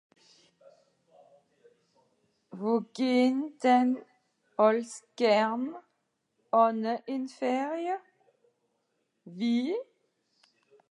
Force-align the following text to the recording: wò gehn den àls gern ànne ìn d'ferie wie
wò 2.59 2.73
gehn 2.95 3.37
den 3.61 3.89
àls 4.65 4.91
gern 5.19 5.63
ànne 6.63 6.93
ìn 7.13 7.23
d'ferie 7.29 7.95
wie 9.37 9.75